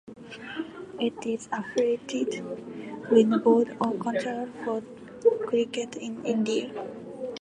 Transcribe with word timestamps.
It 0.99 1.23
is 1.27 1.47
affiliated 1.51 2.43
with 3.11 3.29
the 3.29 3.37
Board 3.37 3.77
of 3.79 3.99
Control 3.99 4.47
for 4.65 4.81
Cricket 5.45 5.95
in 5.95 6.25
India. 6.25 6.73